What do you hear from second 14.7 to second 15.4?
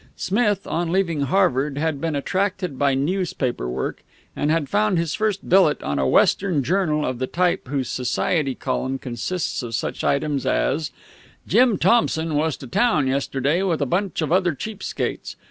skates.